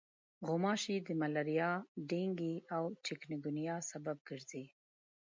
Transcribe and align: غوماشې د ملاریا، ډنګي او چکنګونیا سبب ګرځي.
غوماشې 0.47 0.95
د 1.07 1.09
ملاریا، 1.21 1.71
ډنګي 2.09 2.55
او 2.75 2.83
چکنګونیا 3.05 3.75
سبب 3.91 4.17
ګرځي. 4.29 4.65